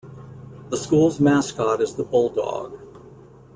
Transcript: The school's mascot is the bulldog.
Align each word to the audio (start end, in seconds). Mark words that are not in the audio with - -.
The 0.69 0.77
school's 0.77 1.19
mascot 1.19 1.79
is 1.79 1.93
the 1.93 2.03
bulldog. 2.03 2.79